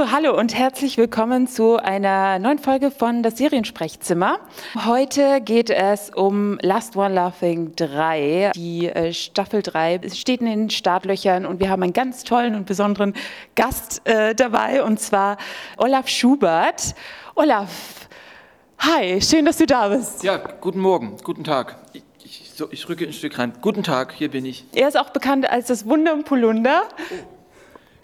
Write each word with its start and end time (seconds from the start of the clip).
So, 0.00 0.10
hallo 0.10 0.34
und 0.34 0.56
herzlich 0.56 0.96
willkommen 0.96 1.46
zu 1.46 1.76
einer 1.76 2.38
neuen 2.38 2.58
Folge 2.58 2.90
von 2.90 3.22
Das 3.22 3.36
Seriensprechzimmer. 3.36 4.38
Heute 4.86 5.42
geht 5.42 5.68
es 5.68 6.08
um 6.08 6.58
Last 6.62 6.96
One 6.96 7.12
Laughing 7.12 7.76
3. 7.76 8.52
Die 8.54 8.86
äh, 8.86 9.12
Staffel 9.12 9.60
3 9.60 10.00
steht 10.08 10.40
in 10.40 10.46
den 10.46 10.70
Startlöchern 10.70 11.44
und 11.44 11.60
wir 11.60 11.68
haben 11.68 11.82
einen 11.82 11.92
ganz 11.92 12.24
tollen 12.24 12.54
und 12.54 12.64
besonderen 12.64 13.12
Gast 13.56 14.00
äh, 14.06 14.34
dabei 14.34 14.82
und 14.82 15.00
zwar 15.00 15.36
Olaf 15.76 16.08
Schubert. 16.08 16.94
Olaf, 17.34 18.08
hi, 18.78 19.20
schön, 19.20 19.44
dass 19.44 19.58
du 19.58 19.66
da 19.66 19.88
bist. 19.88 20.24
Ja, 20.24 20.38
guten 20.38 20.80
Morgen, 20.80 21.18
guten 21.22 21.44
Tag. 21.44 21.76
Ich, 22.24 22.52
so, 22.54 22.68
ich 22.70 22.88
rücke 22.88 23.04
ein 23.04 23.12
Stück 23.12 23.38
rein. 23.38 23.52
Guten 23.60 23.82
Tag, 23.82 24.14
hier 24.14 24.30
bin 24.30 24.46
ich. 24.46 24.64
Er 24.72 24.88
ist 24.88 24.98
auch 24.98 25.10
bekannt 25.10 25.50
als 25.50 25.66
das 25.66 25.84
Wunder 25.84 26.14
im 26.14 26.24
Polunder. 26.24 26.84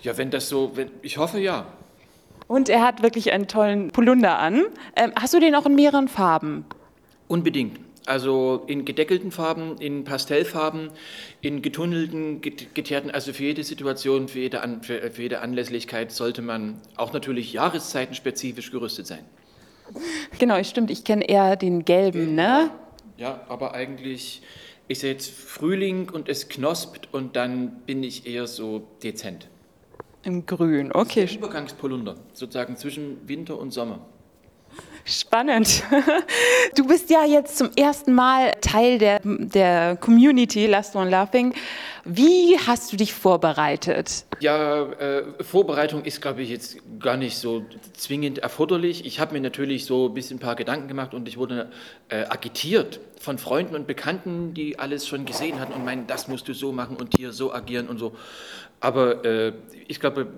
Ja, 0.02 0.18
wenn 0.18 0.30
das 0.30 0.50
so, 0.50 0.72
wenn, 0.74 0.90
ich 1.00 1.16
hoffe 1.16 1.38
ja. 1.38 1.64
Und 2.48 2.68
er 2.68 2.82
hat 2.82 3.02
wirklich 3.02 3.32
einen 3.32 3.48
tollen 3.48 3.90
Polunder 3.90 4.38
an. 4.38 4.64
Ähm, 4.94 5.12
hast 5.16 5.34
du 5.34 5.40
den 5.40 5.54
auch 5.54 5.66
in 5.66 5.74
mehreren 5.74 6.08
Farben? 6.08 6.64
Unbedingt. 7.28 7.80
Also 8.06 8.62
in 8.68 8.84
gedeckelten 8.84 9.32
Farben, 9.32 9.78
in 9.78 10.04
Pastellfarben, 10.04 10.90
in 11.40 11.60
getunnelten, 11.60 12.40
get- 12.40 12.72
geteerten, 12.72 13.10
also 13.10 13.32
für 13.32 13.42
jede 13.42 13.64
Situation, 13.64 14.28
für 14.28 14.38
jede, 14.38 14.60
An 14.62 14.82
für, 14.84 15.10
für 15.10 15.22
jede 15.22 15.40
Anlässlichkeit 15.40 16.12
sollte 16.12 16.40
man 16.40 16.80
auch 16.94 17.12
natürlich 17.12 17.52
jahreszeitenspezifisch 17.52 18.70
gerüstet 18.70 19.08
sein. 19.08 19.24
Genau, 20.38 20.62
stimmt. 20.62 20.92
Ich 20.92 21.02
kenne 21.02 21.28
eher 21.28 21.56
den 21.56 21.84
gelben, 21.84 22.36
ne? 22.36 22.70
Ja, 23.16 23.40
aber 23.48 23.74
eigentlich 23.74 24.42
ist 24.86 25.02
jetzt 25.02 25.28
Frühling 25.30 26.08
und 26.08 26.28
es 26.28 26.48
knospt 26.48 27.08
und 27.12 27.34
dann 27.34 27.80
bin 27.86 28.04
ich 28.04 28.24
eher 28.26 28.46
so 28.46 28.86
dezent. 29.02 29.48
Im 30.26 30.44
Grün. 30.44 30.90
Okay, 30.92 31.28
Übergangspolunder, 31.32 32.16
sozusagen 32.32 32.76
zwischen 32.76 33.28
Winter 33.28 33.56
und 33.56 33.72
Sommer. 33.72 34.00
spannend. 35.04 35.84
Du 36.74 36.84
bist 36.84 37.10
ja 37.10 37.24
jetzt 37.24 37.56
zum 37.56 37.70
ersten 37.76 38.12
Mal 38.12 38.50
Teil 38.60 38.98
der, 38.98 39.20
der 39.22 39.96
Community 39.96 40.66
Last 40.66 40.96
One 40.96 41.08
Laughing. 41.08 41.54
Wie 42.08 42.56
hast 42.56 42.92
du 42.92 42.96
dich 42.96 43.12
vorbereitet? 43.12 44.26
Ja, 44.38 44.84
äh, 44.92 45.24
Vorbereitung 45.42 46.04
ist, 46.04 46.22
glaube 46.22 46.42
ich, 46.42 46.50
jetzt 46.50 46.78
gar 47.00 47.16
nicht 47.16 47.36
so 47.36 47.64
zwingend 47.94 48.38
erforderlich. 48.38 49.04
Ich 49.04 49.18
habe 49.18 49.32
mir 49.32 49.40
natürlich 49.40 49.86
so 49.86 50.06
ein 50.06 50.14
bisschen 50.14 50.36
ein 50.36 50.40
paar 50.40 50.54
Gedanken 50.54 50.86
gemacht 50.86 51.14
und 51.14 51.26
ich 51.26 51.36
wurde 51.36 51.68
äh, 52.08 52.24
agitiert 52.28 53.00
von 53.18 53.38
Freunden 53.38 53.74
und 53.74 53.88
Bekannten, 53.88 54.54
die 54.54 54.78
alles 54.78 55.08
schon 55.08 55.24
gesehen 55.24 55.58
hatten 55.58 55.72
und 55.72 55.84
meinen, 55.84 56.06
das 56.06 56.28
musst 56.28 56.46
du 56.46 56.54
so 56.54 56.70
machen 56.70 56.96
und 56.96 57.16
hier 57.16 57.32
so 57.32 57.52
agieren 57.52 57.88
und 57.88 57.98
so. 57.98 58.14
Aber 58.78 59.24
äh, 59.24 59.52
ich 59.88 59.98
glaube, 59.98 60.28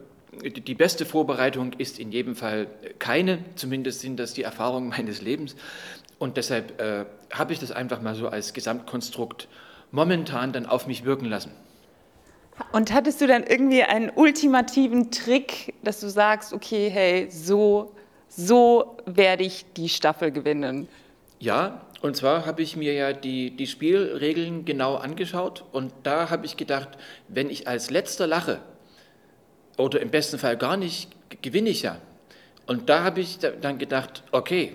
die 0.42 0.74
beste 0.74 1.04
Vorbereitung 1.04 1.74
ist 1.74 1.98
in 1.98 2.12
jedem 2.12 2.34
Fall 2.34 2.68
keine, 2.98 3.44
zumindest 3.56 4.00
sind 4.00 4.18
das 4.18 4.32
die 4.32 4.42
Erfahrungen 4.42 4.88
meines 4.88 5.20
Lebens. 5.20 5.54
Und 6.18 6.38
deshalb 6.38 6.80
äh, 6.80 7.04
habe 7.30 7.52
ich 7.52 7.58
das 7.58 7.72
einfach 7.72 8.00
mal 8.00 8.14
so 8.14 8.28
als 8.28 8.54
Gesamtkonstrukt 8.54 9.48
momentan 9.90 10.52
dann 10.52 10.66
auf 10.66 10.86
mich 10.86 11.04
wirken 11.04 11.26
lassen. 11.26 11.52
Und 12.72 12.92
hattest 12.92 13.20
du 13.20 13.26
dann 13.26 13.44
irgendwie 13.44 13.84
einen 13.84 14.10
ultimativen 14.10 15.10
Trick, 15.10 15.74
dass 15.82 16.00
du 16.00 16.08
sagst, 16.08 16.52
okay, 16.52 16.90
hey, 16.90 17.30
so, 17.30 17.94
so 18.28 18.96
werde 19.06 19.44
ich 19.44 19.64
die 19.76 19.88
Staffel 19.88 20.32
gewinnen? 20.32 20.88
Ja, 21.38 21.82
und 22.02 22.16
zwar 22.16 22.46
habe 22.46 22.62
ich 22.62 22.76
mir 22.76 22.94
ja 22.94 23.12
die, 23.12 23.52
die 23.52 23.66
Spielregeln 23.68 24.64
genau 24.64 24.96
angeschaut 24.96 25.64
und 25.72 25.92
da 26.02 26.30
habe 26.30 26.46
ich 26.46 26.56
gedacht, 26.56 26.88
wenn 27.28 27.48
ich 27.48 27.68
als 27.68 27.90
letzter 27.90 28.26
lache 28.26 28.60
oder 29.76 30.00
im 30.00 30.10
besten 30.10 30.38
Fall 30.38 30.56
gar 30.56 30.76
nicht, 30.76 31.10
gewinne 31.42 31.70
ich 31.70 31.82
ja. 31.82 31.98
Und 32.66 32.88
da 32.88 33.04
habe 33.04 33.20
ich 33.20 33.38
da- 33.38 33.50
dann 33.50 33.78
gedacht, 33.78 34.24
okay, 34.32 34.74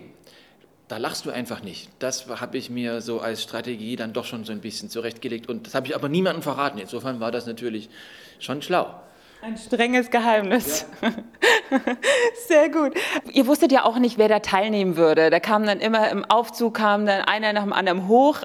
da 0.94 0.98
lachst 1.00 1.26
du 1.26 1.32
einfach 1.32 1.64
nicht. 1.64 1.90
Das 1.98 2.28
habe 2.28 2.56
ich 2.56 2.70
mir 2.70 3.02
so 3.02 3.20
als 3.20 3.42
Strategie 3.42 3.96
dann 3.96 4.14
doch 4.14 4.26
schon 4.26 4.44
so 4.44 4.52
ein 4.52 4.62
bisschen 4.62 4.92
zurechtgelegt 4.92 5.50
und 5.50 5.66
das 5.66 5.74
habe 5.74 5.88
ich 5.88 5.96
aber 5.96 6.08
niemandem 6.08 6.44
verraten. 6.44 6.78
Insofern 6.78 7.20
war 7.20 7.32
das 7.32 7.48
natürlich 7.48 7.90
schon 8.38 8.62
schlau. 8.62 8.94
Ein 9.42 9.58
strenges 9.58 10.12
Geheimnis. 10.12 10.86
Sehr 12.48 12.70
gut. 12.70 12.94
Ihr 13.32 13.48
wusstet 13.48 13.72
ja 13.72 13.86
auch 13.86 13.98
nicht, 13.98 14.20
wer 14.20 14.28
da 14.28 14.38
teilnehmen 14.38 14.96
würde. 14.96 15.32
Da 15.32 15.40
kam 15.40 15.66
dann 15.66 15.80
immer 15.80 16.12
im 16.12 16.26
Aufzug, 16.26 16.76
kam 16.76 17.08
dann 17.08 17.22
einer 17.22 17.54
nach 17.54 17.64
dem 17.64 17.74
anderen 17.74 18.08
hoch. 18.08 18.42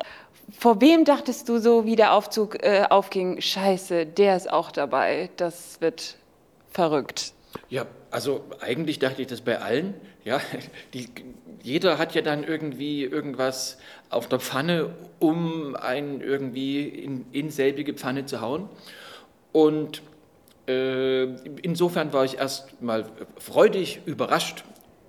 Vor 0.58 0.80
wem 0.80 1.04
dachtest 1.04 1.50
du 1.50 1.58
so, 1.58 1.84
wie 1.84 1.96
der 1.96 2.14
Aufzug 2.14 2.64
äh, 2.64 2.86
aufging? 2.88 3.42
Scheiße, 3.42 4.06
der 4.06 4.36
ist 4.38 4.50
auch 4.50 4.70
dabei. 4.70 5.28
Das 5.36 5.82
wird 5.82 6.16
verrückt. 6.70 7.34
Ja, 7.68 7.84
also 8.10 8.46
eigentlich 8.60 8.98
dachte 8.98 9.20
ich 9.20 9.28
das 9.28 9.42
bei 9.42 9.60
allen. 9.60 9.92
Ja, 10.28 10.42
die, 10.92 11.08
jeder 11.62 11.96
hat 11.96 12.14
ja 12.14 12.20
dann 12.20 12.44
irgendwie 12.44 13.02
irgendwas 13.02 13.78
auf 14.10 14.28
der 14.28 14.38
Pfanne, 14.38 14.90
um 15.18 15.74
einen 15.74 16.20
irgendwie 16.20 16.86
in, 16.86 17.24
in 17.32 17.48
selbige 17.48 17.94
Pfanne 17.94 18.26
zu 18.26 18.42
hauen. 18.42 18.68
Und 19.52 20.02
äh, 20.66 21.22
insofern 21.62 22.12
war 22.12 22.26
ich 22.26 22.36
erst 22.36 22.82
mal 22.82 23.06
freudig 23.38 24.00
überrascht, 24.04 24.64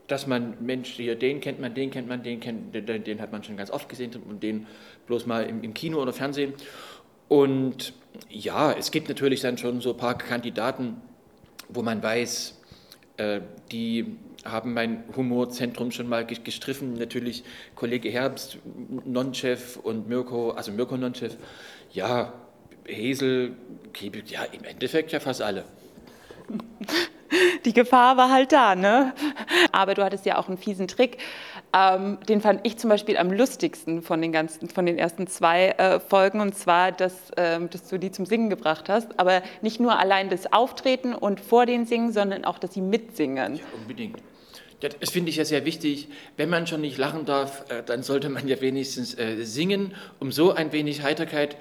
dass 0.07 0.25
man, 0.25 0.55
Mensch, 0.61 0.91
hier, 0.91 1.15
den 1.15 1.41
kennt 1.41 1.59
man, 1.59 1.73
den 1.73 1.91
kennt 1.91 2.07
man, 2.07 2.23
den 2.23 2.39
kennt, 2.39 2.73
den, 2.73 3.03
den 3.03 3.19
hat 3.19 3.33
man 3.33 3.43
schon 3.43 3.57
ganz 3.57 3.71
oft 3.71 3.89
gesehen 3.89 4.11
und 4.27 4.41
den 4.41 4.67
bloß 5.05 5.25
mal 5.25 5.43
im, 5.43 5.61
im 5.63 5.73
Kino 5.73 6.01
oder 6.01 6.13
Fernsehen. 6.13 6.53
Und 7.27 7.93
ja, 8.29 8.71
es 8.71 8.89
gibt 8.89 9.09
natürlich 9.09 9.41
dann 9.41 9.57
schon 9.57 9.81
so 9.81 9.91
ein 9.91 9.97
paar 9.97 10.17
Kandidaten, 10.17 11.01
wo 11.67 11.81
man 11.81 12.01
weiß, 12.01 12.57
äh, 13.17 13.41
die 13.69 14.17
haben 14.45 14.73
mein 14.73 15.03
Humorzentrum 15.15 15.91
schon 15.91 16.07
mal 16.07 16.25
ge- 16.25 16.39
gestriffen. 16.43 16.93
Natürlich 16.93 17.43
Kollege 17.75 18.09
Herbst, 18.09 18.57
Nonchef 19.05 19.77
und 19.77 20.07
Mirko, 20.07 20.51
also 20.51 20.71
Mirko 20.71 20.97
Nonchef. 20.97 21.35
Ja, 21.91 22.33
Hesel, 22.85 23.55
ja, 24.27 24.43
im 24.43 24.63
Endeffekt 24.63 25.11
ja 25.11 25.19
fast 25.19 25.41
alle. 25.41 25.65
Die 27.65 27.73
Gefahr 27.73 28.17
war 28.17 28.31
halt 28.31 28.51
da, 28.51 28.73
ne? 28.73 29.13
Aber 29.71 29.93
du 29.93 30.03
hattest 30.03 30.25
ja 30.25 30.37
auch 30.37 30.47
einen 30.47 30.57
fiesen 30.57 30.87
Trick. 30.87 31.17
Ähm, 31.71 32.17
den 32.27 32.41
fand 32.41 32.65
ich 32.65 32.77
zum 32.77 32.89
Beispiel 32.89 33.17
am 33.17 33.31
lustigsten 33.31 34.01
von 34.01 34.21
den 34.21 34.31
ganzen, 34.31 34.69
von 34.69 34.85
den 34.85 34.97
ersten 34.97 35.27
zwei 35.27 35.69
äh, 35.69 35.99
Folgen, 35.99 36.41
und 36.41 36.55
zwar, 36.55 36.91
dass, 36.91 37.31
ähm, 37.37 37.69
dass 37.69 37.87
du 37.87 37.99
die 37.99 38.11
zum 38.11 38.25
Singen 38.25 38.49
gebracht 38.49 38.89
hast. 38.89 39.19
Aber 39.19 39.43
nicht 39.61 39.79
nur 39.79 39.99
allein 39.99 40.29
das 40.29 40.51
Auftreten 40.51 41.13
und 41.13 41.39
vor 41.39 41.65
den 41.65 41.85
Singen, 41.85 42.11
sondern 42.11 42.43
auch, 42.43 42.57
dass 42.57 42.73
sie 42.73 42.81
mitsingen. 42.81 43.55
Ja, 43.55 43.63
unbedingt. 43.77 44.17
Das 44.79 45.09
finde 45.09 45.29
ich 45.29 45.35
ja 45.35 45.45
sehr 45.45 45.65
wichtig. 45.65 46.07
Wenn 46.37 46.49
man 46.49 46.65
schon 46.65 46.81
nicht 46.81 46.97
lachen 46.97 47.25
darf, 47.25 47.69
äh, 47.69 47.83
dann 47.83 48.01
sollte 48.01 48.29
man 48.29 48.47
ja 48.47 48.61
wenigstens 48.61 49.17
äh, 49.17 49.43
singen, 49.43 49.93
um 50.19 50.31
so 50.31 50.53
ein 50.53 50.71
wenig 50.71 51.03
Heiterkeit 51.03 51.57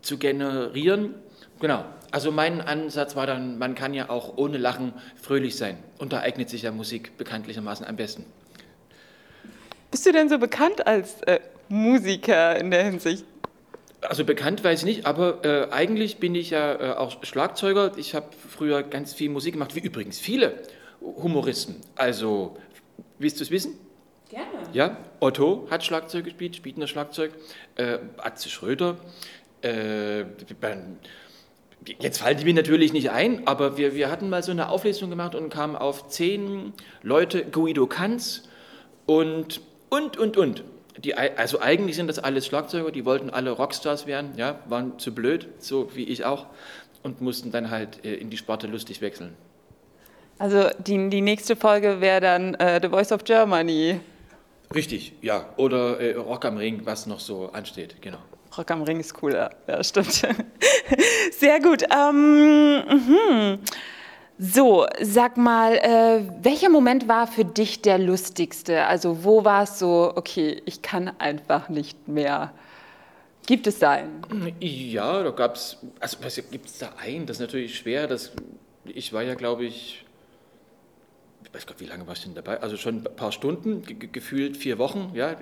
zu 0.00 0.18
generieren. 0.18 1.16
Genau. 1.60 1.84
Also 2.12 2.32
mein 2.32 2.60
Ansatz 2.60 3.14
war 3.14 3.26
dann, 3.26 3.58
man 3.58 3.74
kann 3.74 3.92
ja 3.92 4.08
auch 4.08 4.38
ohne 4.38 4.56
Lachen 4.56 4.94
fröhlich 5.20 5.56
sein. 5.56 5.76
Und 5.98 6.12
da 6.12 6.20
eignet 6.20 6.48
sich 6.48 6.62
ja 6.62 6.72
Musik 6.72 7.18
bekanntlichermaßen 7.18 7.84
am 7.84 7.96
besten. 7.96 8.24
Bist 9.90 10.06
du 10.06 10.12
denn 10.12 10.28
so 10.28 10.38
bekannt 10.38 10.86
als 10.86 11.20
äh, 11.22 11.40
Musiker 11.68 12.56
in 12.56 12.70
der 12.70 12.84
Hinsicht? 12.84 13.24
Also 14.02 14.24
bekannt 14.24 14.64
weiß 14.64 14.80
ich 14.80 14.84
nicht, 14.84 15.06
aber 15.06 15.44
äh, 15.44 15.72
eigentlich 15.72 16.18
bin 16.18 16.34
ich 16.34 16.50
ja 16.50 16.74
äh, 16.74 16.96
auch 16.96 17.22
Schlagzeuger. 17.22 17.92
Ich 17.96 18.14
habe 18.14 18.28
früher 18.48 18.82
ganz 18.82 19.12
viel 19.12 19.28
Musik 19.28 19.54
gemacht, 19.54 19.74
wie 19.74 19.80
übrigens 19.80 20.18
viele 20.18 20.54
Humoristen. 21.00 21.76
Also, 21.96 22.56
willst 23.18 23.40
du 23.40 23.44
es 23.44 23.50
wissen? 23.50 23.78
Gerne. 24.30 24.46
Ja, 24.72 24.96
Otto 25.18 25.66
hat 25.70 25.84
Schlagzeug 25.84 26.24
gespielt, 26.24 26.54
spielt 26.56 26.78
nur 26.78 26.86
Schlagzeug. 26.86 27.32
Äh, 27.76 27.98
Atze 28.18 28.48
Schröder. 28.48 28.96
Äh, 29.62 30.20
jetzt 31.98 32.18
fallen 32.18 32.38
die 32.38 32.44
mir 32.44 32.54
natürlich 32.54 32.92
nicht 32.92 33.10
ein, 33.10 33.46
aber 33.46 33.76
wir, 33.76 33.94
wir 33.94 34.10
hatten 34.10 34.30
mal 34.30 34.42
so 34.42 34.52
eine 34.52 34.68
Auflistung 34.68 35.10
gemacht 35.10 35.34
und 35.34 35.50
kamen 35.50 35.76
auf 35.76 36.08
zehn 36.08 36.72
Leute, 37.02 37.44
Guido 37.44 37.86
Kanz 37.86 38.48
und, 39.06 39.60
und, 39.90 40.16
und, 40.16 40.36
und. 40.36 40.64
Die, 40.98 41.14
also 41.14 41.60
eigentlich 41.60 41.96
sind 41.96 42.08
das 42.08 42.18
alles 42.18 42.46
Schlagzeuger, 42.46 42.90
die 42.90 43.04
wollten 43.04 43.30
alle 43.30 43.50
Rockstars 43.50 44.06
werden, 44.06 44.32
ja, 44.36 44.58
waren 44.68 44.98
zu 44.98 45.14
blöd, 45.14 45.48
so 45.58 45.94
wie 45.94 46.04
ich 46.04 46.24
auch, 46.24 46.46
und 47.02 47.20
mussten 47.20 47.52
dann 47.52 47.70
halt 47.70 48.04
äh, 48.04 48.14
in 48.14 48.30
die 48.30 48.36
Sparte 48.36 48.66
lustig 48.66 49.00
wechseln. 49.00 49.34
Also 50.38 50.68
die, 50.78 51.08
die 51.10 51.20
nächste 51.20 51.54
Folge 51.54 52.00
wäre 52.00 52.20
dann 52.20 52.54
äh, 52.54 52.80
The 52.82 52.88
Voice 52.88 53.12
of 53.12 53.24
Germany. 53.24 54.00
Richtig, 54.74 55.12
ja. 55.20 55.52
Oder 55.56 56.00
äh, 56.00 56.14
Rock 56.14 56.44
am 56.44 56.56
Ring, 56.56 56.82
was 56.84 57.06
noch 57.06 57.20
so 57.20 57.50
ansteht, 57.52 58.00
genau. 58.00 58.18
Rock 58.56 58.70
am 58.70 58.82
Ring 58.82 59.00
ist 59.00 59.14
cooler, 59.14 59.50
ja, 59.68 59.82
stimmt. 59.84 60.12
Sehr 61.32 61.60
gut. 61.60 61.84
Ähm, 61.84 62.76
mhm. 62.76 63.58
So, 64.42 64.86
sag 65.02 65.36
mal, 65.36 65.74
äh, 65.74 66.22
welcher 66.42 66.70
Moment 66.70 67.08
war 67.08 67.26
für 67.26 67.44
dich 67.44 67.82
der 67.82 67.98
lustigste? 67.98 68.86
Also 68.86 69.22
wo 69.22 69.44
war 69.44 69.64
es 69.64 69.78
so, 69.78 70.14
okay, 70.16 70.62
ich 70.64 70.80
kann 70.80 71.08
einfach 71.18 71.68
nicht 71.68 72.08
mehr? 72.08 72.54
Gibt 73.44 73.66
es 73.66 73.80
da 73.80 73.90
einen? 73.90 74.54
Ja, 74.58 75.22
da 75.22 75.30
gab 75.32 75.56
es, 75.56 75.76
also 76.00 76.16
gibt 76.50 76.64
es 76.64 76.78
da 76.78 76.92
ein? 76.96 77.26
Das 77.26 77.36
ist 77.36 77.40
natürlich 77.42 77.76
schwer. 77.76 78.06
Das, 78.06 78.32
ich 78.86 79.12
war 79.12 79.22
ja, 79.22 79.34
glaube 79.34 79.66
ich, 79.66 80.06
ich 81.44 81.52
weiß 81.52 81.66
gar 81.66 81.74
nicht, 81.74 81.82
wie 81.82 81.90
lange 81.90 82.06
war 82.06 82.14
ich 82.14 82.22
denn 82.22 82.34
dabei? 82.34 82.62
Also 82.62 82.78
schon 82.78 83.04
ein 83.04 83.16
paar 83.16 83.32
Stunden, 83.32 83.82
ge 83.82 84.08
gefühlt 84.10 84.56
vier 84.56 84.78
Wochen, 84.78 85.10
ja, 85.12 85.36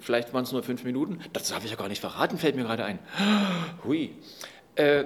vielleicht 0.00 0.34
waren 0.34 0.44
es 0.44 0.52
nur 0.52 0.62
fünf 0.62 0.84
Minuten. 0.84 1.20
Das 1.32 1.48
darf 1.48 1.64
ich 1.64 1.70
ja 1.70 1.78
gar 1.78 1.88
nicht 1.88 2.02
verraten, 2.02 2.36
fällt 2.36 2.56
mir 2.56 2.64
gerade 2.64 2.84
ein. 2.84 2.98
Hui. 3.84 4.10
Äh, 4.74 5.04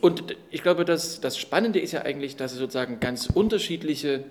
und 0.00 0.36
ich 0.50 0.62
glaube, 0.62 0.84
dass 0.84 1.20
das 1.20 1.38
Spannende 1.38 1.80
ist 1.80 1.92
ja 1.92 2.02
eigentlich, 2.02 2.36
dass 2.36 2.54
sozusagen 2.54 3.00
ganz 3.00 3.26
unterschiedliche 3.26 4.24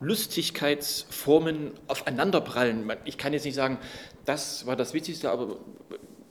Lustigkeitsformen 0.00 1.72
aufeinanderprallen. 1.88 2.90
Ich 3.04 3.18
kann 3.18 3.32
jetzt 3.32 3.44
nicht 3.44 3.54
sagen, 3.54 3.78
das 4.24 4.66
war 4.66 4.76
das 4.76 4.94
Witzigste, 4.94 5.30
aber 5.30 5.56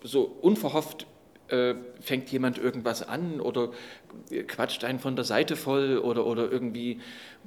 so 0.03 0.24
unverhofft 0.41 1.07
äh, 1.47 1.75
fängt 2.00 2.31
jemand 2.31 2.57
irgendwas 2.57 3.07
an 3.07 3.39
oder 3.39 3.71
quatscht 4.47 4.83
einen 4.83 5.00
von 5.00 5.15
der 5.15 5.25
Seite 5.25 5.56
voll 5.56 5.97
oder, 5.97 6.25
oder 6.25 6.51
irgendwie 6.51 7.00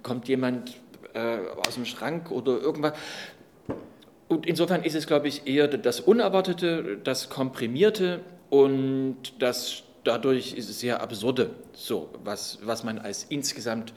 kommt 0.03 0.29
jemand 0.29 0.81
äh, 1.15 1.39
aus 1.67 1.75
dem 1.75 1.85
Schrank 1.85 2.31
oder 2.31 2.61
irgendwas. 2.61 2.93
Und 4.29 4.47
insofern 4.47 4.82
ist 4.82 4.94
es, 4.94 5.06
glaube 5.06 5.29
ich, 5.29 5.47
eher 5.47 5.69
das 5.69 6.00
Unerwartete, 6.00 6.99
das 7.03 7.29
Komprimierte 7.29 8.21
und 8.50 9.17
das 9.39 9.82
dadurch 10.06 10.55
ist 10.55 10.69
es 10.69 10.81
sehr 10.81 11.00
absurde, 11.00 11.50
so, 11.73 12.11
was, 12.23 12.58
was 12.62 12.85
man 12.85 12.99
als 12.99 13.26
insgesamt 13.29 13.93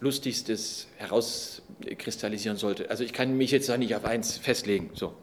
Lustigstes 0.00 0.88
herauskristallisieren 0.98 2.58
sollte. 2.58 2.90
Also 2.90 3.02
ich 3.02 3.12
kann 3.12 3.36
mich 3.36 3.50
jetzt 3.50 3.68
da 3.68 3.78
nicht 3.78 3.94
auf 3.94 4.04
eins 4.04 4.36
festlegen. 4.36 4.90
So. 4.94 5.14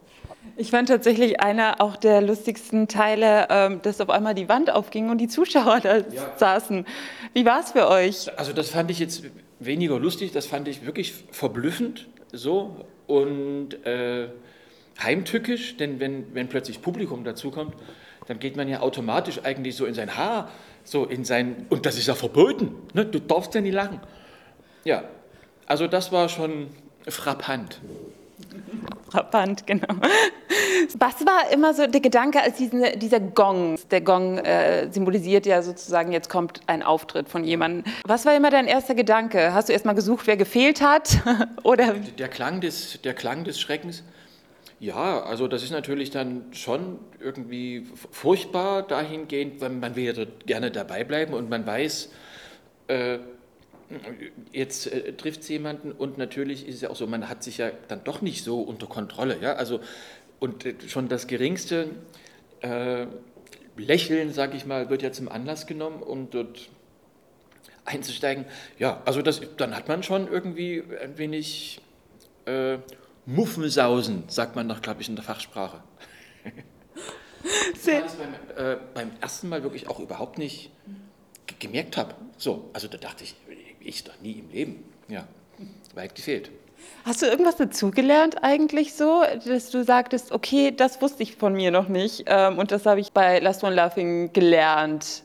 Ich 0.56 0.70
fand 0.70 0.88
tatsächlich 0.88 1.40
einer 1.40 1.80
auch 1.80 1.96
der 1.96 2.20
lustigsten 2.20 2.88
Teile, 2.88 3.46
ähm, 3.50 3.82
dass 3.82 4.00
auf 4.00 4.10
einmal 4.10 4.34
die 4.34 4.48
Wand 4.48 4.70
aufging 4.70 5.10
und 5.10 5.18
die 5.18 5.28
Zuschauer 5.28 5.80
da 5.80 5.98
ja. 5.98 6.32
saßen. 6.36 6.86
Wie 7.32 7.44
war 7.44 7.60
es 7.60 7.72
für 7.72 7.88
euch? 7.88 8.36
Also 8.38 8.52
das 8.52 8.70
fand 8.70 8.90
ich 8.90 8.98
jetzt 8.98 9.24
weniger 9.60 9.98
lustig, 9.98 10.32
das 10.32 10.46
fand 10.46 10.68
ich 10.68 10.84
wirklich 10.84 11.14
verblüffend 11.30 12.08
so 12.32 12.84
und 13.06 13.74
äh, 13.86 14.28
heimtückisch, 15.02 15.76
denn 15.76 16.00
wenn, 16.00 16.34
wenn 16.34 16.48
plötzlich 16.48 16.82
Publikum 16.82 17.24
dazukommt, 17.24 17.74
dann 18.26 18.38
geht 18.38 18.56
man 18.56 18.68
ja 18.68 18.80
automatisch 18.80 19.40
eigentlich 19.44 19.76
so 19.76 19.86
in 19.86 19.94
sein 19.94 20.16
Haar, 20.16 20.50
so 20.84 21.04
in 21.04 21.24
sein, 21.24 21.66
und 21.70 21.86
das 21.86 21.96
ist 21.96 22.06
ja 22.06 22.14
verboten, 22.14 22.74
ne? 22.92 23.04
du 23.04 23.20
darfst 23.20 23.54
ja 23.54 23.60
nie 23.60 23.70
lachen. 23.70 24.00
Ja, 24.84 25.04
also 25.66 25.86
das 25.86 26.12
war 26.12 26.28
schon 26.28 26.68
frappant. 27.08 27.80
Frappant, 29.10 29.66
genau. 29.66 29.86
Was 30.98 31.24
war 31.24 31.52
immer 31.52 31.72
so 31.72 31.86
der 31.86 32.00
Gedanke, 32.00 32.42
als 32.42 32.56
diesen, 32.56 32.84
dieser 32.98 33.20
Gong, 33.20 33.78
der 33.90 34.00
Gong 34.00 34.38
äh, 34.38 34.90
symbolisiert 34.90 35.46
ja 35.46 35.62
sozusagen, 35.62 36.12
jetzt 36.12 36.28
kommt 36.28 36.60
ein 36.66 36.82
Auftritt 36.82 37.28
von 37.28 37.44
jemandem. 37.44 37.84
Was 38.06 38.26
war 38.26 38.34
immer 38.34 38.50
dein 38.50 38.66
erster 38.66 38.94
Gedanke? 38.94 39.54
Hast 39.54 39.68
du 39.68 39.72
erst 39.72 39.84
mal 39.84 39.94
gesucht, 39.94 40.26
wer 40.26 40.36
gefehlt 40.36 40.82
hat? 40.82 41.18
Oder? 41.62 41.94
Der, 42.18 42.28
Klang 42.28 42.60
des, 42.60 43.00
der 43.02 43.14
Klang 43.14 43.44
des 43.44 43.60
Schreckens. 43.60 44.02
Ja, 44.84 45.22
also 45.22 45.48
das 45.48 45.62
ist 45.62 45.70
natürlich 45.70 46.10
dann 46.10 46.52
schon 46.52 46.98
irgendwie 47.18 47.86
furchtbar 48.10 48.82
dahingehend, 48.82 49.62
weil 49.62 49.70
man 49.70 49.96
will 49.96 50.28
gerne 50.44 50.70
dabei 50.70 51.04
bleiben 51.04 51.32
und 51.32 51.48
man 51.48 51.66
weiß, 51.66 52.12
äh, 52.88 53.18
jetzt 54.52 54.92
äh, 54.92 55.14
trifft 55.14 55.40
es 55.40 55.48
jemanden 55.48 55.90
und 55.90 56.18
natürlich 56.18 56.68
ist 56.68 56.74
es 56.74 56.80
ja 56.82 56.90
auch 56.90 56.96
so, 56.96 57.06
man 57.06 57.30
hat 57.30 57.42
sich 57.42 57.56
ja 57.56 57.70
dann 57.88 58.04
doch 58.04 58.20
nicht 58.20 58.44
so 58.44 58.60
unter 58.60 58.86
Kontrolle. 58.86 59.38
Ja? 59.40 59.54
Also, 59.54 59.80
und 60.38 60.66
äh, 60.66 60.74
schon 60.86 61.08
das 61.08 61.28
geringste 61.28 61.88
äh, 62.60 63.06
Lächeln, 63.78 64.34
sage 64.34 64.54
ich 64.54 64.66
mal, 64.66 64.90
wird 64.90 65.00
ja 65.00 65.12
zum 65.12 65.30
Anlass 65.30 65.66
genommen, 65.66 66.02
um 66.02 66.28
dort 66.28 66.68
einzusteigen. 67.86 68.44
Ja, 68.78 69.00
also 69.06 69.22
das, 69.22 69.40
dann 69.56 69.74
hat 69.74 69.88
man 69.88 70.02
schon 70.02 70.28
irgendwie 70.28 70.82
ein 71.02 71.16
wenig 71.16 71.80
äh, 72.44 72.76
Muffensausen, 73.26 74.24
sagt 74.28 74.54
man 74.56 74.66
noch, 74.66 74.82
glaube 74.82 75.02
ich, 75.02 75.08
in 75.08 75.16
der 75.16 75.24
Fachsprache. 75.24 75.82
Sehr. 77.78 78.02
Das 78.02 78.14
beim, 78.14 78.34
äh, 78.56 78.76
beim 78.94 79.10
ersten 79.20 79.48
Mal 79.48 79.62
wirklich 79.62 79.88
auch 79.88 80.00
überhaupt 80.00 80.38
nicht 80.38 80.70
gemerkt 81.58 81.96
habe. 81.96 82.14
So, 82.36 82.70
also 82.72 82.88
da 82.88 82.98
dachte 82.98 83.24
ich, 83.24 83.34
ich 83.80 84.04
doch 84.04 84.18
nie 84.20 84.32
im 84.32 84.50
Leben. 84.50 84.84
Ja, 85.08 85.26
weit 85.94 86.14
gefehlt. 86.14 86.50
Hast 87.04 87.22
du 87.22 87.26
irgendwas 87.26 87.56
dazugelernt 87.56 88.42
eigentlich 88.42 88.94
so, 88.94 89.22
dass 89.46 89.70
du 89.70 89.84
sagtest, 89.84 90.32
okay, 90.32 90.70
das 90.70 91.00
wusste 91.00 91.22
ich 91.22 91.36
von 91.36 91.54
mir 91.54 91.70
noch 91.70 91.88
nicht 91.88 92.24
ähm, 92.26 92.58
und 92.58 92.72
das 92.72 92.86
habe 92.86 93.00
ich 93.00 93.12
bei 93.12 93.38
Last 93.38 93.62
One 93.62 93.74
Laughing 93.74 94.32
gelernt? 94.32 95.22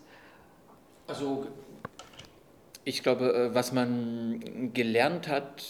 Also 1.08 1.48
ich 2.84 3.04
glaube, 3.04 3.34
äh, 3.34 3.54
was 3.54 3.72
man 3.72 4.72
gelernt 4.74 5.28
hat, 5.28 5.64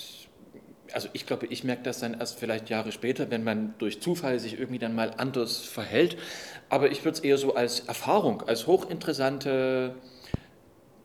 also 0.93 1.09
ich 1.13 1.25
glaube, 1.25 1.45
ich 1.47 1.63
merke 1.63 1.83
das 1.83 1.99
dann 1.99 2.19
erst 2.19 2.39
vielleicht 2.39 2.69
Jahre 2.69 2.91
später, 2.91 3.29
wenn 3.29 3.43
man 3.43 3.73
durch 3.77 4.01
Zufall 4.01 4.39
sich 4.39 4.59
irgendwie 4.59 4.79
dann 4.79 4.95
mal 4.95 5.13
anders 5.17 5.57
verhält. 5.57 6.17
Aber 6.69 6.91
ich 6.91 7.03
würde 7.03 7.17
es 7.17 7.23
eher 7.23 7.37
so 7.37 7.55
als 7.55 7.81
Erfahrung, 7.81 8.41
als 8.43 8.67
hochinteressante 8.67 9.95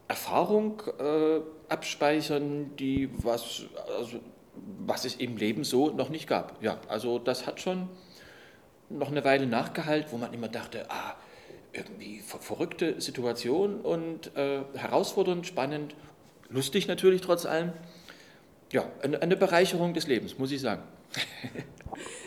Erfahrung 0.09 0.83
äh, 0.99 1.41
abspeichern, 1.69 2.77
die 2.77 3.11
was, 3.23 3.63
also, 3.99 4.21
was 4.87 5.05
es 5.05 5.17
im 5.17 5.37
Leben 5.37 5.65
so 5.65 5.91
noch 5.91 6.11
nicht 6.11 6.29
gab. 6.29 6.63
Ja, 6.63 6.79
also 6.89 7.19
das 7.19 7.47
hat 7.47 7.61
schon 7.61 7.89
noch 8.91 9.11
eine 9.11 9.25
Weile 9.25 9.47
nachgehalten, 9.47 10.13
wo 10.13 10.19
man 10.19 10.33
immer 10.33 10.49
dachte, 10.49 10.87
ah, 10.91 11.15
irgendwie 11.73 12.21
ver 12.21 12.39
verrückte 12.39 13.01
Situation 13.01 13.81
und 13.81 14.37
äh, 14.37 14.61
herausfordernd, 14.75 15.47
spannend, 15.47 15.95
lustig 16.49 16.87
natürlich 16.87 17.21
trotz 17.21 17.47
allem. 17.47 17.73
Ja, 18.75 18.85
eine, 19.05 19.37
Bereicherung 19.37 19.95
des 19.95 20.09
Lebens, 20.09 20.37
muss 20.37 20.51
ich 20.51 20.61
sagen. 20.61 20.83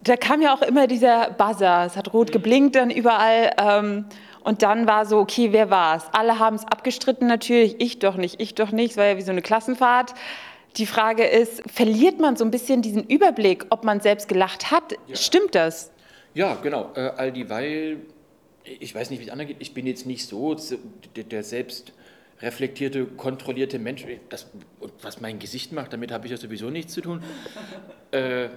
Da 0.03 0.15
kam 0.15 0.41
ja 0.41 0.53
auch 0.53 0.61
immer 0.61 0.87
dieser 0.87 1.31
Buzzer, 1.31 1.83
es 1.85 1.97
hat 1.97 2.13
rot 2.13 2.31
geblinkt 2.31 2.75
dann 2.77 2.89
überall. 2.89 3.51
Ähm, 3.57 4.05
und 4.45 4.61
dann 4.61 4.87
war 4.87 5.05
so, 5.05 5.17
okay, 5.17 5.51
wer 5.51 5.69
war 5.69 5.97
es? 5.97 6.03
Alle 6.13 6.39
haben 6.39 6.55
es 6.55 6.63
abgestritten 6.63 7.27
natürlich, 7.27 7.75
ich 7.81 7.99
doch 7.99 8.15
nicht, 8.15 8.39
ich 8.39 8.55
doch 8.55 8.71
nicht. 8.71 8.91
Es 8.91 8.97
war 8.97 9.05
ja 9.05 9.17
wie 9.17 9.23
so 9.23 9.31
eine 9.31 9.41
Klassenfahrt. 9.41 10.13
Die 10.77 10.85
Frage 10.85 11.25
ist, 11.25 11.69
verliert 11.69 12.21
man 12.21 12.37
so 12.37 12.45
ein 12.45 12.51
bisschen 12.51 12.81
diesen 12.81 13.03
Überblick, 13.03 13.65
ob 13.69 13.83
man 13.83 13.99
selbst 13.99 14.29
gelacht 14.29 14.71
hat? 14.71 14.93
Ja. 15.07 15.17
Stimmt 15.17 15.53
das? 15.53 15.91
Ja, 16.33 16.55
genau. 16.63 16.91
Äh, 16.95 17.11
all 17.17 17.33
dieweil, 17.33 17.97
ich 18.63 18.95
weiß 18.95 19.09
nicht, 19.09 19.19
wie 19.19 19.25
es 19.25 19.31
anderen 19.31 19.49
geht, 19.49 19.57
ich 19.59 19.73
bin 19.73 19.85
jetzt 19.85 20.05
nicht 20.05 20.25
so 20.25 20.55
der, 21.17 21.25
der 21.25 21.43
selbst 21.43 21.91
reflektierte, 22.41 23.05
kontrollierte 23.05 23.79
Mensch. 23.79 24.05
Das, 24.29 24.47
was 25.01 25.21
mein 25.21 25.39
Gesicht 25.39 25.71
macht, 25.71 25.93
damit 25.93 26.11
habe 26.11 26.25
ich 26.25 26.31
ja 26.31 26.37
sowieso 26.37 26.69
nichts 26.69 26.93
zu 26.93 27.01
tun. 27.01 27.23
äh, 28.11 28.49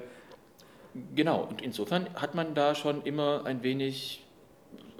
genau, 1.15 1.45
und 1.45 1.63
insofern 1.63 2.09
hat 2.15 2.35
man 2.35 2.55
da 2.55 2.75
schon 2.75 3.03
immer 3.03 3.45
ein 3.47 3.63
wenig 3.63 4.25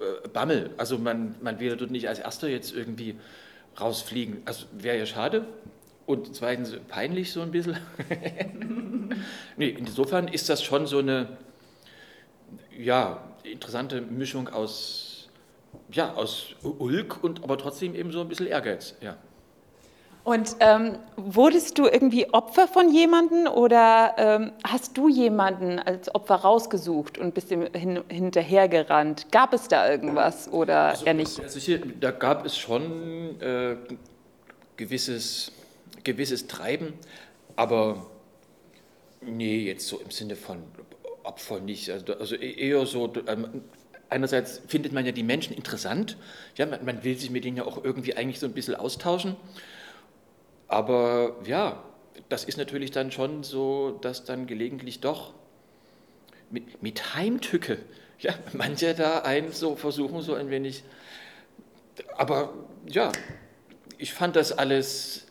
äh, 0.01 0.29
Bammel. 0.29 0.71
Also 0.77 0.99
man, 0.99 1.37
man 1.41 1.61
will 1.61 1.77
dort 1.77 1.91
nicht 1.91 2.09
als 2.09 2.19
Erster 2.19 2.49
jetzt 2.49 2.75
irgendwie 2.75 3.17
rausfliegen. 3.81 4.43
Also 4.45 4.67
wäre 4.73 4.99
ja 4.99 5.07
schade. 5.07 5.47
Und 6.07 6.35
zweitens 6.35 6.77
peinlich 6.89 7.31
so 7.33 7.41
ein 7.41 7.53
bisschen. 7.53 7.77
nee, 9.57 9.69
insofern 9.69 10.27
ist 10.27 10.49
das 10.49 10.63
schon 10.63 10.87
so 10.87 10.99
eine 10.99 11.37
ja, 12.77 13.23
interessante 13.45 14.01
Mischung 14.01 14.49
aus, 14.49 15.10
ja, 15.93 16.15
aus 16.15 16.55
Ulk 16.63 17.23
und 17.23 17.43
aber 17.43 17.59
trotzdem 17.59 17.95
eben 17.95 18.13
so 18.13 18.21
ein 18.21 18.29
bisschen 18.29 18.47
Ehrgeiz. 18.47 18.95
Ja. 19.01 19.17
Und 20.23 20.57
ähm, 20.61 20.99
wurdest 21.17 21.79
du 21.79 21.87
irgendwie 21.87 22.33
Opfer 22.33 22.69
von 22.69 22.93
jemandem 22.93 23.47
oder 23.47 24.15
ähm, 24.19 24.53
hast 24.65 24.97
du 24.97 25.09
jemanden 25.09 25.79
als 25.79 26.15
Opfer 26.15 26.37
rausgesucht 26.37 27.17
und 27.17 27.35
bist 27.35 27.51
ihm 27.51 27.67
hin, 27.73 28.05
hinterhergerannt? 28.09 29.33
Gab 29.33 29.55
es 29.55 29.69
da 29.69 29.91
irgendwas 29.91 30.53
oder 30.53 30.91
also, 30.91 31.07
eher 31.07 31.15
nicht? 31.15 31.41
Also 31.41 31.79
da 31.99 32.11
gab 32.11 32.45
es 32.45 32.59
schon 32.59 33.41
äh, 33.41 33.77
gewisses, 34.77 35.53
gewisses 36.05 36.47
Treiben, 36.47 36.93
aber 37.57 38.07
nee, 39.23 39.61
jetzt 39.61 39.89
so 39.89 40.01
im 40.01 40.11
Sinne 40.11 40.37
von 40.37 40.59
Opfer 41.23 41.61
nicht. 41.61 41.89
Also, 41.89 42.13
also 42.15 42.37
e-, 42.37 42.69
eher 42.69 42.85
so, 42.85 43.11
ähm, 43.27 43.63
einerseits 44.11 44.61
findet 44.67 44.93
man 44.93 45.07
ja 45.07 45.13
die 45.13 45.23
Menschen 45.23 45.57
interessant, 45.57 46.17
ja, 46.57 46.67
man, 46.67 46.85
man 46.85 47.05
will 47.05 47.17
sich 47.17 47.31
mit 47.31 47.45
denen 47.45 47.57
ja 47.57 47.65
auch 47.65 47.83
irgendwie 47.83 48.17
eigentlich 48.17 48.41
so 48.41 48.47
ein 48.47 48.53
bisschen 48.53 48.75
austauschen. 48.75 49.37
Aber 50.69 51.37
ja, 51.45 51.83
das 52.29 52.45
ist 52.45 52.59
natürlich 52.59 52.91
dann 52.91 53.11
schon 53.11 53.43
so, 53.43 53.99
dass 54.03 54.25
dann 54.25 54.47
gelegentlich 54.47 55.01
doch 55.01 55.33
mit, 56.51 56.83
mit 56.83 57.15
Heimtücke, 57.15 57.79
ja, 58.19 58.35
manche 58.53 58.95
da 58.95 59.21
ein 59.21 59.53
so 59.53 59.77
versuchen, 59.77 60.21
so 60.23 60.35
ein 60.35 60.51
wenig. 60.51 60.85
Aber 62.17 62.53
ja, 62.87 63.13
ich 63.99 64.13
fand 64.15 64.37
das 64.37 64.53
alles, 64.53 65.27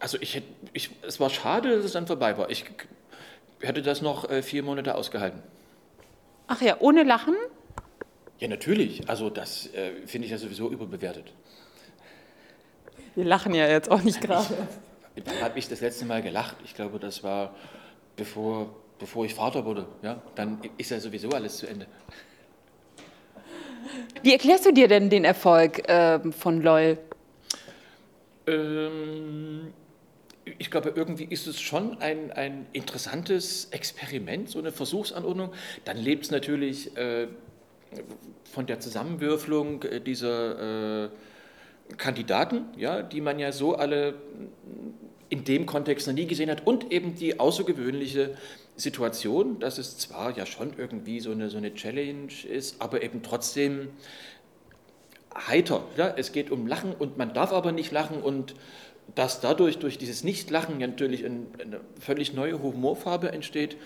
also 0.00 0.18
ich, 0.20 0.42
ich, 0.72 0.90
es 1.02 1.20
war 1.20 1.30
schade, 1.30 1.76
dass 1.76 1.84
es 1.84 1.92
dann 1.92 2.06
vorbei 2.06 2.38
war. 2.38 2.50
Ich 2.50 2.64
hätte 3.60 3.82
das 3.82 4.02
noch 4.02 4.28
äh, 4.30 4.42
vier 4.42 4.62
Monate 4.62 4.94
ausgehalten. 4.94 5.42
Ach 6.46 6.62
ja, 6.62 6.76
ohne 6.78 7.02
Lachen? 7.02 7.34
Ja, 8.38 8.48
natürlich. 8.48 9.08
Also 9.08 9.30
das 9.30 9.72
äh, 9.74 10.06
finde 10.06 10.26
ich 10.26 10.32
ja 10.32 10.38
sowieso 10.38 10.70
überbewertet. 10.70 11.32
Wir 13.14 13.24
lachen 13.24 13.54
ja 13.54 13.66
jetzt 13.66 13.90
auch 13.90 14.02
nicht 14.02 14.20
gerade. 14.20 14.68
Wann 15.24 15.40
habe 15.40 15.58
ich 15.58 15.68
das 15.68 15.80
letzte 15.80 16.04
Mal 16.04 16.22
gelacht? 16.22 16.56
Ich 16.64 16.74
glaube, 16.74 16.98
das 16.98 17.22
war 17.22 17.54
bevor, 18.14 18.74
bevor 18.98 19.24
ich 19.24 19.34
Vater 19.34 19.64
wurde. 19.64 19.86
Ja? 20.02 20.22
Dann 20.34 20.60
ist 20.76 20.90
ja 20.90 21.00
sowieso 21.00 21.30
alles 21.30 21.56
zu 21.56 21.66
Ende. 21.66 21.86
Wie 24.22 24.32
erklärst 24.32 24.66
du 24.66 24.72
dir 24.72 24.88
denn 24.88 25.08
den 25.08 25.24
Erfolg 25.24 25.88
äh, 25.88 26.20
von 26.32 26.60
LOL? 26.60 26.98
Ähm, 28.46 29.72
ich 30.58 30.70
glaube, 30.70 30.92
irgendwie 30.94 31.24
ist 31.24 31.46
es 31.46 31.60
schon 31.60 31.98
ein, 31.98 32.32
ein 32.32 32.66
interessantes 32.72 33.66
Experiment, 33.70 34.50
so 34.50 34.58
eine 34.58 34.72
Versuchsanordnung. 34.72 35.52
Dann 35.84 35.96
lebt 35.96 36.24
es 36.24 36.30
natürlich 36.30 36.96
äh, 36.96 37.28
von 38.52 38.66
der 38.66 38.80
Zusammenwürfelung 38.80 39.82
äh, 39.82 40.00
dieser 40.00 41.04
äh, 41.04 41.08
Kandidaten, 41.96 42.64
ja, 42.76 43.02
die 43.02 43.20
man 43.20 43.38
ja 43.38 43.52
so 43.52 43.76
alle 43.76 44.14
in 45.28 45.44
dem 45.44 45.66
Kontext 45.66 46.06
noch 46.06 46.14
nie 46.14 46.26
gesehen 46.26 46.50
hat 46.50 46.66
und 46.66 46.92
eben 46.92 47.14
die 47.14 47.40
außergewöhnliche 47.40 48.36
Situation, 48.76 49.58
dass 49.58 49.78
es 49.78 49.98
zwar 49.98 50.36
ja 50.36 50.46
schon 50.46 50.72
irgendwie 50.76 51.20
so 51.20 51.30
eine, 51.30 51.48
so 51.48 51.56
eine 51.56 51.74
Challenge 51.74 52.32
ist, 52.48 52.80
aber 52.80 53.02
eben 53.02 53.22
trotzdem 53.22 53.88
heiter. 55.34 55.84
Ja? 55.96 56.14
Es 56.16 56.32
geht 56.32 56.50
um 56.50 56.66
Lachen 56.66 56.92
und 56.94 57.16
man 57.16 57.34
darf 57.34 57.52
aber 57.52 57.72
nicht 57.72 57.90
lachen 57.92 58.22
und 58.22 58.54
dass 59.14 59.40
dadurch 59.40 59.78
durch 59.78 59.98
dieses 59.98 60.24
Nichtlachen 60.24 60.78
natürlich 60.78 61.24
eine 61.24 61.80
völlig 62.00 62.34
neue 62.34 62.60
Humorfarbe 62.60 63.30
entsteht, 63.32 63.76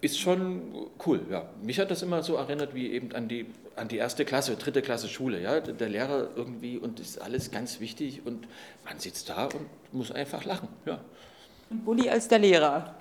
ist 0.00 0.18
schon 0.18 0.90
cool. 1.06 1.20
Ja. 1.30 1.48
Mich 1.62 1.78
hat 1.78 1.90
das 1.90 2.02
immer 2.02 2.22
so 2.22 2.36
erinnert 2.36 2.74
wie 2.74 2.92
eben 2.92 3.12
an 3.14 3.28
die, 3.28 3.46
an 3.76 3.88
die 3.88 3.96
erste 3.96 4.24
Klasse, 4.24 4.56
dritte 4.56 4.82
Klasse 4.82 5.08
Schule. 5.08 5.40
Ja. 5.40 5.60
Der 5.60 5.88
Lehrer 5.88 6.28
irgendwie 6.36 6.78
und 6.78 7.00
ist 7.00 7.20
alles 7.20 7.50
ganz 7.50 7.80
wichtig 7.80 8.22
und 8.24 8.46
man 8.84 8.98
sitzt 8.98 9.28
da 9.28 9.46
und 9.46 9.66
muss 9.92 10.12
einfach 10.12 10.44
lachen. 10.44 10.68
Ja. 10.86 11.00
Und 11.70 11.84
Bulli 11.84 12.08
als 12.08 12.28
der 12.28 12.38
Lehrer. 12.38 12.94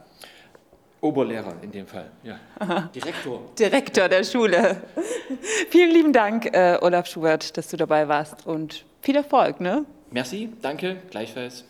Oberlehrer 1.00 1.54
in 1.62 1.72
dem 1.72 1.86
Fall, 1.86 2.10
ja. 2.24 2.39
Aha. 2.58 2.89
Direktor. 2.96 3.51
Direktor 3.58 4.10
der 4.10 4.24
Schule. 4.24 4.82
Vielen 5.70 5.92
lieben 5.92 6.12
Dank, 6.12 6.48
äh, 6.48 6.80
Olaf 6.82 7.06
Schubert, 7.06 7.56
dass 7.56 7.68
du 7.68 7.77
dabei 7.77 8.08
warst 8.08 8.48
und 8.48 8.84
viel 9.01 9.16
Erfolg. 9.16 9.62
Ne? 9.62 9.86
Merci, 10.10 10.50
danke, 10.60 10.98
gleichfalls. 11.12 11.66